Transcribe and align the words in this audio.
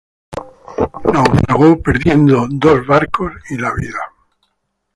Naufragó, 1.13 1.79
perdiendo 1.79 2.47
dos 2.49 2.87
barcos 2.87 3.33
y 3.51 3.57
la 3.59 3.71
vida. 3.75 3.99